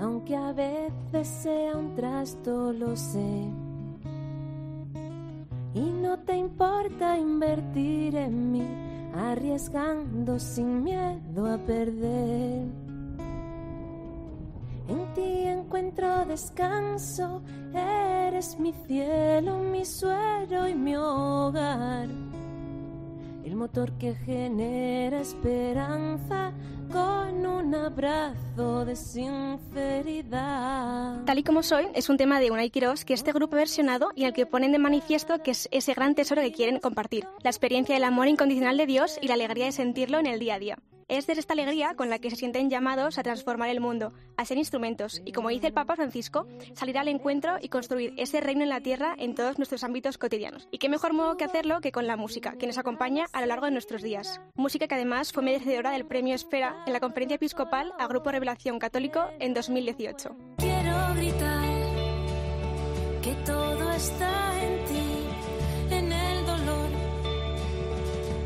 [0.02, 3.48] aunque a veces sea un trasto, lo sé.
[5.74, 8.68] Y no te importa invertir en mí,
[9.16, 12.81] arriesgando sin miedo a perder.
[15.72, 17.42] Encuentro descanso,
[17.74, 22.10] eres mi cielo, mi suelo y mi hogar.
[23.46, 26.52] El motor que genera esperanza
[26.92, 30.34] con un abrazo de sinceridad.
[31.24, 34.10] Tal y como soy es un tema de Unai Quirós que este grupo ha versionado
[34.14, 37.26] y en el que ponen de manifiesto que es ese gran tesoro que quieren compartir,
[37.44, 40.56] la experiencia del amor incondicional de Dios y la alegría de sentirlo en el día
[40.56, 40.78] a día.
[41.12, 44.45] Es desde esta alegría con la que se sienten llamados a transformar el mundo, a
[44.45, 48.63] ser instrumentos y, como dice el Papa Francisco, salir al encuentro y construir ese reino
[48.63, 50.69] en la tierra en todos nuestros ámbitos cotidianos.
[50.71, 53.47] Y qué mejor modo que hacerlo que con la música, que nos acompaña a lo
[53.47, 54.39] largo de nuestros días.
[54.56, 58.80] Música que además fue merecedora del premio Esfera en la Conferencia Episcopal a Grupo Revelación
[58.80, 60.34] Católico en 2018.
[60.60, 61.69] Quiero gritar
[63.21, 66.89] que todo está en ti, en el dolor.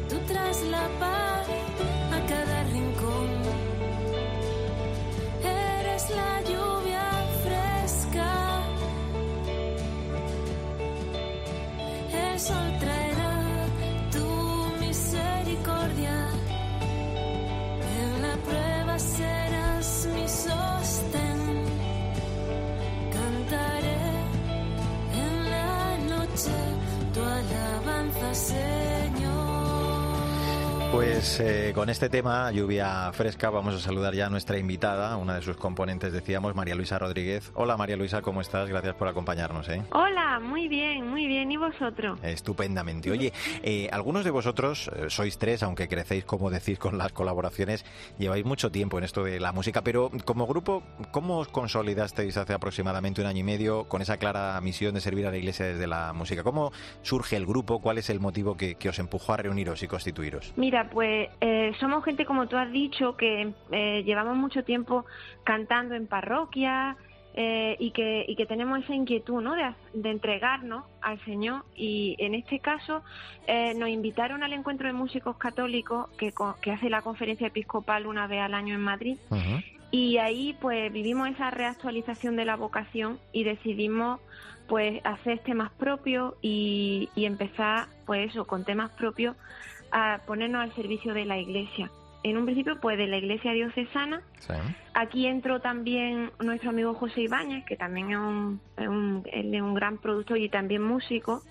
[0.10, 0.34] Tú
[0.72, 1.15] la paz
[30.96, 35.36] Pues eh, con este tema, lluvia fresca, vamos a saludar ya a nuestra invitada, una
[35.36, 37.52] de sus componentes, decíamos, María Luisa Rodríguez.
[37.54, 38.70] Hola María Luisa, ¿cómo estás?
[38.70, 39.68] Gracias por acompañarnos.
[39.68, 39.84] ¿eh?
[39.92, 41.52] Hola, muy bien, muy bien.
[41.52, 42.18] ¿Y vosotros?
[42.24, 43.12] Estupendamente.
[43.12, 47.84] Oye, eh, algunos de vosotros, eh, sois tres, aunque crecéis, como decís, con las colaboraciones,
[48.18, 50.82] lleváis mucho tiempo en esto de la música, pero como grupo,
[51.12, 55.28] ¿cómo os consolidasteis hace aproximadamente un año y medio con esa clara misión de servir
[55.28, 56.42] a la Iglesia desde la música?
[56.42, 57.82] ¿Cómo surge el grupo?
[57.82, 60.54] ¿Cuál es el motivo que, que os empujó a reuniros y constituiros?
[60.56, 65.06] Mira, pues eh, somos gente, como tú has dicho, que eh, llevamos mucho tiempo
[65.44, 66.98] cantando en parroquia
[67.38, 69.56] eh, y, que, y que tenemos esa inquietud ¿no?
[69.56, 71.66] de, de entregarnos al Señor.
[71.76, 73.04] Y en este caso
[73.46, 78.28] eh, nos invitaron al encuentro de músicos católicos que, que hace la conferencia episcopal una
[78.28, 79.18] vez al año en Madrid.
[79.92, 84.22] Y ahí pues vivimos esa reactualización de la vocación y decidimos
[84.68, 89.36] pues hacer temas propios y, y empezar pues eso, con temas propios
[89.96, 91.90] a ponernos al servicio de la iglesia.
[92.24, 94.22] En un principio pues de la iglesia diocesana.
[94.94, 99.74] Aquí entró también nuestro amigo José Ibáñez, que también es un, es un, es un
[99.74, 101.44] gran productor y también músico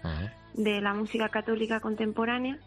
[0.53, 2.59] de la música católica contemporánea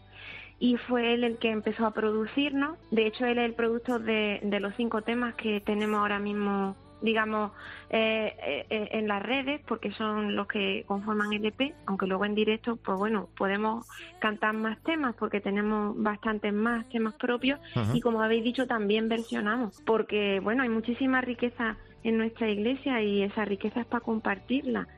[0.58, 2.76] y fue él el que empezó a producirnos.
[2.90, 6.74] De hecho, él es el productor de, de los cinco temas que tenemos ahora mismo,
[7.00, 7.52] digamos,
[7.90, 12.34] eh, eh, en las redes, porque son los que conforman el EP, aunque luego en
[12.34, 13.86] directo, pues bueno, podemos
[14.18, 17.60] cantar más temas, porque tenemos bastantes más temas propios
[17.94, 23.22] y como habéis dicho, también versionamos, porque bueno, hay muchísima riqueza en nuestra iglesia y
[23.22, 24.88] esa riqueza es para compartirla.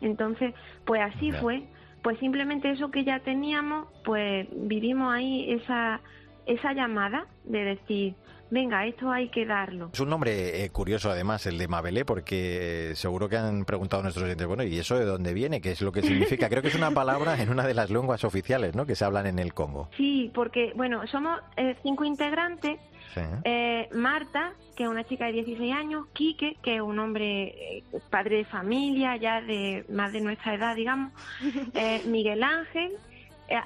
[0.00, 1.64] Entonces, pues así fue.
[2.02, 6.00] Pues simplemente eso que ya teníamos, pues vivimos ahí esa,
[6.46, 8.14] esa llamada de decir,
[8.50, 9.90] venga, esto hay que darlo.
[9.92, 14.24] Es un nombre eh, curioso, además, el de Mabelé, porque seguro que han preguntado nuestros
[14.24, 15.60] oyentes, bueno, ¿y eso de dónde viene?
[15.60, 16.48] ¿Qué es lo que significa?
[16.48, 19.26] Creo que es una palabra en una de las lenguas oficiales, ¿no?, que se hablan
[19.26, 19.88] en el Congo.
[19.96, 22.78] Sí, porque, bueno, somos eh, cinco integrantes.
[23.14, 23.20] Sí.
[23.44, 27.82] Eh, Marta, que es una chica de 16 años, Quique, que es un hombre eh,
[28.10, 31.12] padre de familia, ya de más de nuestra edad, digamos,
[31.74, 32.92] eh, Miguel Ángel,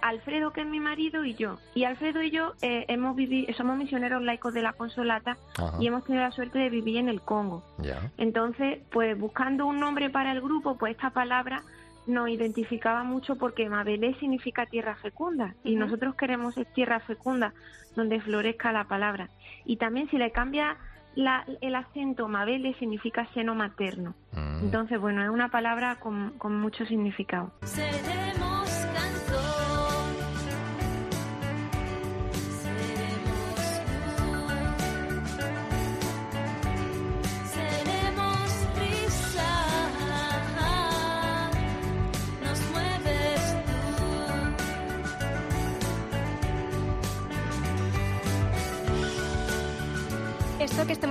[0.02, 1.58] Alfredo, que es mi marido, y yo.
[1.74, 5.76] Y Alfredo y yo eh, hemos vivido, somos misioneros laicos de la Consolata Ajá.
[5.80, 7.62] y hemos tenido la suerte de vivir en el Congo.
[7.78, 8.10] Ya.
[8.18, 11.62] Entonces, pues buscando un nombre para el grupo, pues esta palabra
[12.06, 17.52] nos identificaba mucho porque Mabelé significa tierra fecunda y nosotros queremos ser tierra fecunda
[17.94, 19.28] donde florezca la palabra.
[19.64, 20.76] Y también si le cambia
[21.14, 24.14] la- el acento Mabele significa seno materno.
[24.32, 24.64] Mm.
[24.64, 27.52] Entonces, bueno, es una palabra con, con mucho significado.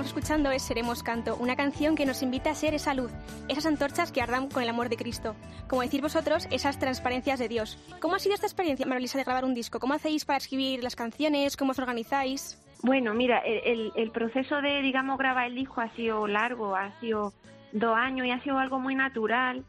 [0.00, 3.12] Estamos escuchando es Seremos Canto, una canción que nos invita a ser esa luz,
[3.48, 5.34] esas antorchas que ardan con el amor de Cristo.
[5.68, 7.76] Como decís vosotros, esas transparencias de Dios.
[8.00, 9.78] ¿Cómo ha sido esta experiencia, Marilisa, de grabar un disco?
[9.78, 11.54] ¿Cómo hacéis para escribir las canciones?
[11.56, 12.58] ¿Cómo os organizáis?
[12.82, 16.98] Bueno, mira, el, el- el proceso de, digamos, grabar el disco ha sido largo, ha
[17.00, 17.34] sido
[17.72, 19.64] dos años y ha sido algo muy natural,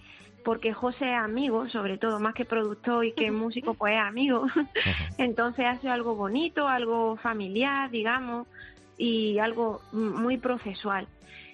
[0.45, 4.45] porque José es amigo, sobre todo, más que productor y que músico, pues es amigo.
[5.17, 8.47] Entonces ha sido algo bonito, algo familiar, digamos,
[8.97, 11.07] y algo muy procesual.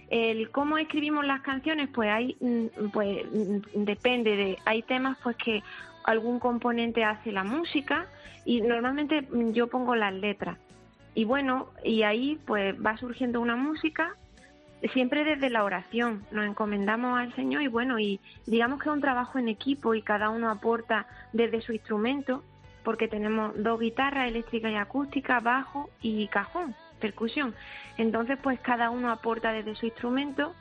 [0.10, 5.36] El cómo escribimos las canciones, pues hay, mm, pues mm, depende de, hay temas pues
[5.36, 5.63] que
[6.04, 8.08] algún componente hace la música
[8.45, 10.58] y normalmente yo pongo las letras.
[11.13, 14.15] Y bueno, y ahí pues va surgiendo una música
[14.93, 16.23] siempre desde la oración.
[16.32, 20.02] Nos encomendamos al Señor y bueno, y digamos que es un trabajo en equipo y
[20.02, 22.43] cada uno aporta desde su instrumento,
[22.84, 27.56] porque tenemos dos guitarras eléctrica y acústica, bajo y cajón, percusión.
[27.98, 30.54] Entonces pues cada uno aporta desde su instrumento.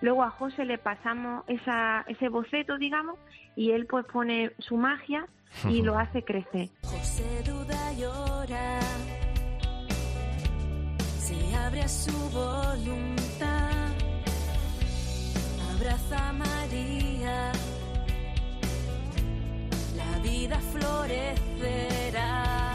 [0.00, 3.18] Luego a José le pasamos esa, ese boceto, digamos,
[3.56, 5.26] y él pues pone su magia
[5.68, 6.68] y lo hace crecer.
[6.82, 8.80] José duda y llora,
[11.18, 13.92] se abre a su voluntad,
[15.74, 17.52] abraza a María,
[19.96, 22.73] la vida florecerá.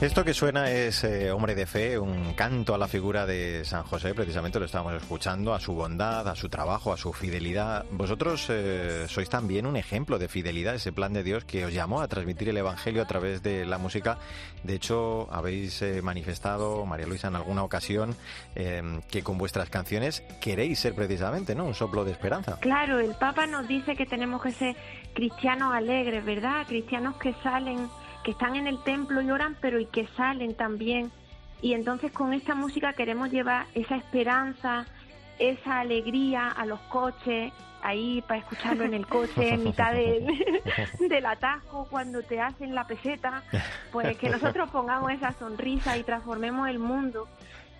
[0.00, 3.82] Esto que suena es eh, Hombre de Fe, un canto a la figura de San
[3.82, 7.84] José, precisamente lo estamos escuchando, a su bondad, a su trabajo, a su fidelidad.
[7.90, 12.00] Vosotros eh, sois también un ejemplo de fidelidad, ese plan de Dios que os llamó
[12.00, 14.18] a transmitir el Evangelio a través de la música.
[14.62, 18.14] De hecho, habéis eh, manifestado, María Luisa, en alguna ocasión,
[18.54, 21.64] que con vuestras canciones queréis ser precisamente, ¿no?
[21.64, 22.58] Un soplo de esperanza.
[22.60, 24.76] Claro, el Papa nos dice que tenemos que ser
[25.12, 26.66] cristianos alegres, ¿verdad?
[26.68, 27.88] Cristianos que salen
[28.28, 31.10] que están en el templo y oran, pero y que salen también.
[31.62, 34.84] Y entonces con esta música queremos llevar esa esperanza,
[35.38, 40.26] esa alegría a los coches, ahí para escucharlo en el coche en mitad de,
[41.08, 43.42] del atasco cuando te hacen la peseta,
[43.92, 47.28] pues que nosotros pongamos esa sonrisa y transformemos el mundo.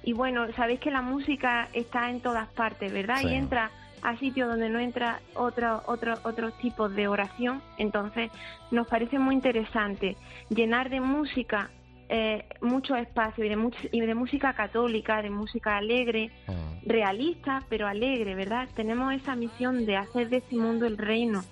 [0.03, 3.21] Y bueno, sabéis que la música está en todas partes, ¿verdad?
[3.21, 3.71] Y entra
[4.03, 7.63] a sitios donde no entra otro, otro, otros tipos de oración.
[7.77, 8.31] Entonces,
[8.71, 10.17] nos parece muy interesante
[10.51, 11.71] llenar de música
[12.11, 16.89] eh, mucho espacio y de, y de música católica, de música alegre, mm.
[16.89, 18.67] realista, pero alegre, ¿verdad?
[18.75, 21.45] Tenemos esa misión de hacer de este mundo el reino.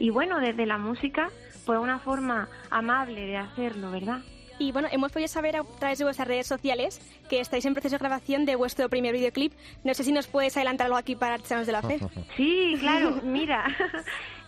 [0.00, 1.30] Y bueno, desde la música,
[1.64, 4.22] pues una forma amable de hacerlo, ¿verdad?
[4.58, 7.94] Y bueno, hemos podido saber a través de vuestras redes sociales que estáis en proceso
[7.94, 9.52] de grabación de vuestro primer videoclip.
[9.84, 11.98] No sé si nos puedes adelantar algo aquí para Artesanos de la Fe.
[12.36, 13.64] Sí, claro, mira.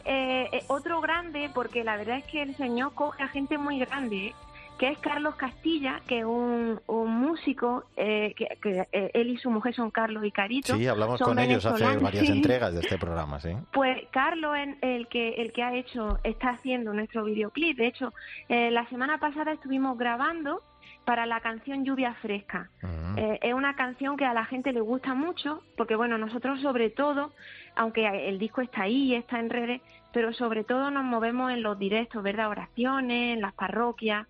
[0.07, 3.79] Eh, eh, otro grande, porque la verdad es que el Señor coge a gente muy
[3.79, 4.35] grande.
[4.75, 4.79] ¿Eh?
[4.79, 9.75] que es Carlos Castilla, que es un, músico, eh, que, eh, él y su mujer
[9.75, 10.77] son Carlos y Carito.
[10.77, 13.51] Sí, hablamos con ellos hace varias entregas de este programa, sí.
[13.73, 17.77] Pues Carlos es el que, el que ha hecho, está haciendo nuestro videoclip.
[17.77, 18.13] De hecho,
[18.49, 20.63] eh, la semana pasada estuvimos grabando
[21.05, 22.71] para la canción Lluvia Fresca.
[22.83, 23.19] Mm.
[23.43, 27.33] es una canción que a la gente le gusta mucho, porque bueno, nosotros sobre todo,
[27.77, 29.83] aunque el disco está ahí, está en redes,
[30.15, 32.49] pero sobre todo nos movemos en los directos, ¿verdad?
[32.49, 34.27] Oraciones, en las parroquias.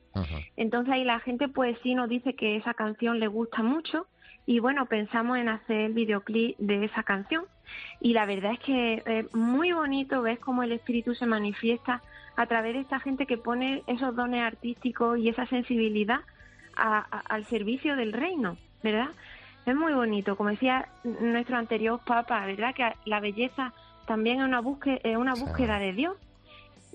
[0.57, 4.07] Entonces ahí la gente pues sí nos dice que esa canción le gusta mucho
[4.47, 7.45] y bueno, pensamos en hacer el videoclip de esa canción.
[8.01, 12.03] Y la verdad es que es muy bonito ver cómo el espíritu se manifiesta
[12.37, 16.21] a través de esta gente que pone esos dones artísticos y esa sensibilidad
[16.77, 19.11] al servicio del reino, ¿verdad?
[19.67, 20.89] Es muy bonito, como decía
[21.21, 22.75] nuestro anterior papa, ¿verdad?
[22.75, 23.73] Que la belleza
[24.07, 26.17] también es una búsqueda, es una búsqueda de Dios.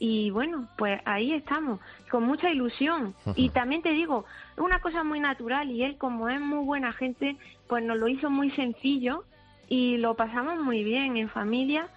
[0.02, 3.14] Y bueno, pues ahí estamos, con mucha ilusión.
[3.36, 4.24] Y también te digo,
[4.58, 7.36] una cosa muy natural y él como es muy buena gente,
[7.68, 9.26] pues nos lo hizo muy sencillo
[9.68, 11.90] y lo pasamos muy bien en familia.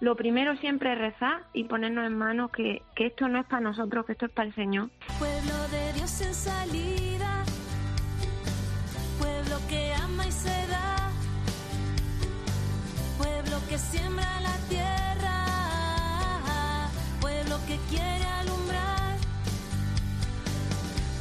[0.00, 3.62] Lo primero siempre es rezar y ponernos en manos que, que esto no es para
[3.62, 4.90] nosotros, que esto es para el Señor.
[5.18, 6.85] Pueblo de Dios en salida,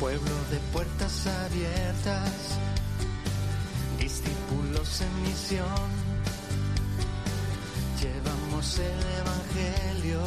[0.06, 2.60] Pueblo de puertas abiertas,
[3.98, 5.66] discípulos en misión,
[8.00, 10.24] llevamos el Evangelio,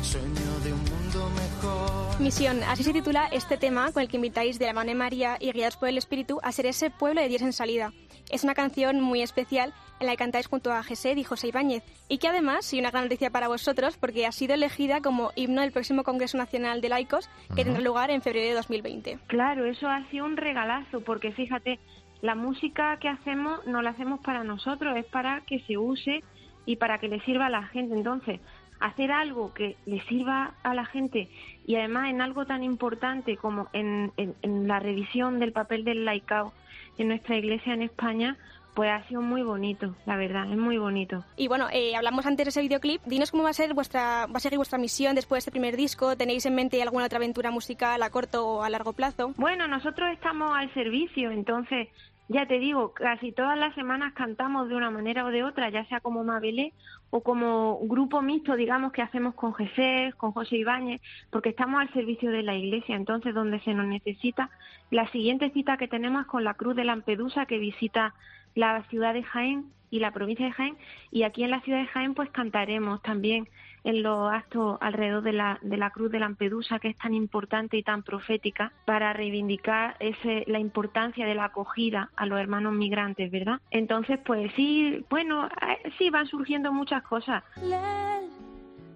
[0.00, 2.18] sueño de un mundo mejor.
[2.18, 5.36] Misión, así se titula este tema con el que invitáis de la mano de María
[5.38, 7.92] y guiados por el Espíritu a ser ese pueblo de Dios en salida.
[8.30, 11.82] Es una canción muy especial en la que cantáis junto a Gesed y José Ibáñez,
[12.08, 15.62] y que además, y una gran noticia para vosotros, porque ha sido elegida como himno
[15.62, 19.18] del próximo Congreso Nacional de Laicos, que tendrá lugar en febrero de 2020.
[19.26, 21.78] Claro, eso ha sido un regalazo, porque fíjate,
[22.20, 26.22] la música que hacemos no la hacemos para nosotros, es para que se use
[26.66, 27.94] y para que le sirva a la gente.
[27.94, 28.40] Entonces,
[28.80, 31.28] hacer algo que le sirva a la gente
[31.66, 36.52] y además en algo tan importante como en, en la revisión del papel del laicao
[36.98, 38.36] en nuestra iglesia en España,
[38.76, 41.24] pues ha sido muy bonito, la verdad, es muy bonito.
[41.36, 43.02] Y bueno, eh, hablamos antes de ese videoclip.
[43.04, 45.76] Dinos cómo va a ser vuestra, va a seguir vuestra misión después de este primer
[45.76, 46.14] disco.
[46.14, 49.32] ¿Tenéis en mente alguna otra aventura musical a corto o a largo plazo?
[49.38, 51.88] Bueno, nosotros estamos al servicio, entonces
[52.28, 55.84] ya te digo, casi todas las semanas cantamos de una manera o de otra, ya
[55.86, 56.72] sea como Mabelé
[57.10, 61.00] o como grupo mixto, digamos, que hacemos con Jesús, con José Ibáñez,
[61.30, 64.50] porque estamos al servicio de la Iglesia, entonces donde se nos necesita.
[64.90, 68.14] La siguiente cita que tenemos es con la Cruz de Lampedusa, que visita
[68.56, 70.76] la ciudad de Jaén y la provincia de Jaén
[71.12, 73.48] y aquí en la ciudad de Jaén pues cantaremos también
[73.86, 77.76] en los actos alrededor de la, de la cruz de Lampedusa que es tan importante
[77.76, 83.30] y tan profética para reivindicar ese, la importancia de la acogida a los hermanos migrantes,
[83.30, 83.60] ¿verdad?
[83.70, 87.44] Entonces pues sí, bueno, eh, sí van surgiendo muchas cosas.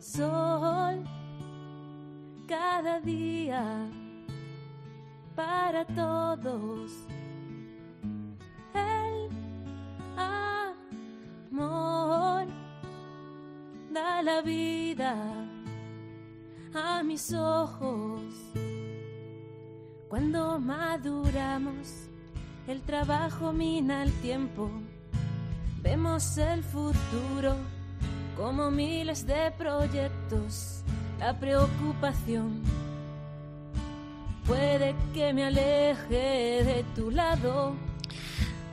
[0.01, 1.05] sol
[2.49, 3.88] cada día
[5.36, 7.07] para todos
[11.53, 12.59] amor
[13.91, 15.14] da la vida
[16.72, 18.22] a mis ojos
[20.09, 22.09] Cuando maduramos,
[22.66, 24.68] el trabajo mina el tiempo.
[25.82, 27.55] Vemos el futuro
[28.36, 30.82] como miles de proyectos.
[31.20, 32.61] La preocupación
[34.47, 37.89] puede que me aleje de tu lado.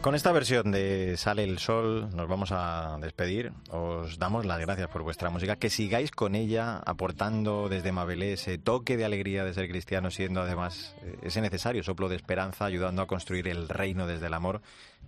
[0.07, 3.51] Con esta versión de Sale el Sol nos vamos a despedir.
[3.71, 5.57] Os damos las gracias por vuestra música.
[5.57, 10.39] Que sigáis con ella aportando desde Mabelé ese toque de alegría de ser cristiano, siendo
[10.39, 14.61] además eh, ese necesario soplo de esperanza, ayudando a construir el reino desde el amor.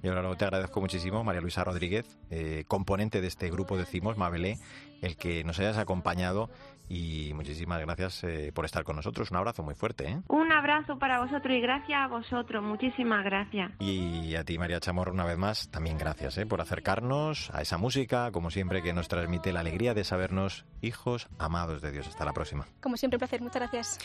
[0.03, 4.59] Y ahora te agradezco muchísimo, María Luisa Rodríguez, eh, componente de este grupo Decimos, Mabelé,
[5.01, 6.49] el que nos hayas acompañado
[6.89, 9.29] y muchísimas gracias eh, por estar con nosotros.
[9.31, 10.09] Un abrazo muy fuerte.
[10.09, 10.21] ¿eh?
[10.27, 12.63] Un abrazo para vosotros y gracias a vosotros.
[12.63, 13.71] Muchísimas gracias.
[13.79, 16.45] Y a ti, María Chamorro, una vez más, también gracias ¿eh?
[16.45, 21.27] por acercarnos a esa música, como siempre, que nos transmite la alegría de sabernos hijos
[21.37, 22.07] amados de Dios.
[22.07, 22.65] Hasta la próxima.
[22.81, 23.41] Como siempre, un placer.
[23.41, 23.99] Muchas gracias.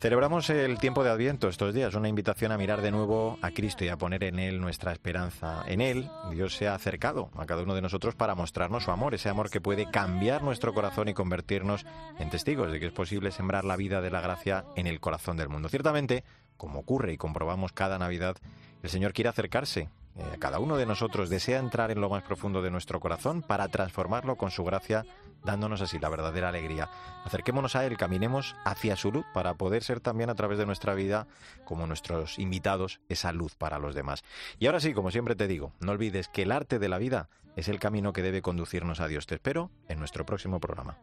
[0.00, 3.84] Celebramos el tiempo de Adviento estos días, una invitación a mirar de nuevo a Cristo
[3.84, 5.64] y a poner en Él nuestra esperanza.
[5.66, 9.14] En Él Dios se ha acercado a cada uno de nosotros para mostrarnos su amor,
[9.14, 11.86] ese amor que puede cambiar nuestro corazón y convertirnos
[12.18, 15.38] en testigos de que es posible sembrar la vida de la gracia en el corazón
[15.38, 15.70] del mundo.
[15.70, 16.22] Ciertamente,
[16.58, 18.36] como ocurre y comprobamos cada Navidad,
[18.82, 22.62] el Señor quiere acercarse eh, cada uno de nosotros desea entrar en lo más profundo
[22.62, 25.04] de nuestro corazón para transformarlo con su gracia,
[25.42, 26.88] dándonos así la verdadera alegría.
[27.24, 30.94] Acerquémonos a Él, caminemos hacia su luz para poder ser también a través de nuestra
[30.94, 31.26] vida,
[31.64, 34.22] como nuestros invitados, esa luz para los demás.
[34.58, 37.28] Y ahora sí, como siempre te digo, no olvides que el arte de la vida
[37.56, 39.26] es el camino que debe conducirnos a Dios.
[39.26, 40.96] Te espero en nuestro próximo programa.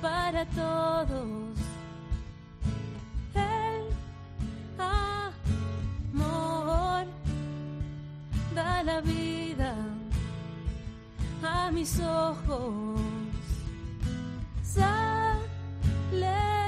[0.00, 1.71] Para todos.
[8.84, 9.74] La vida
[11.42, 13.00] a mis ojos.
[14.62, 15.38] Sale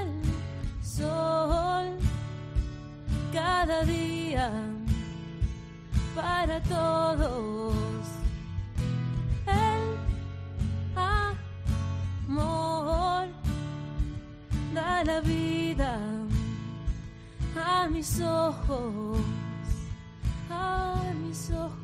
[0.01, 0.23] el
[0.83, 1.99] sol
[3.33, 4.51] cada día
[6.15, 7.75] para todos.
[9.47, 9.83] El
[12.29, 13.29] amor
[14.73, 15.99] da la vida
[17.57, 19.19] a mis ojos,
[20.51, 21.84] a mis ojos.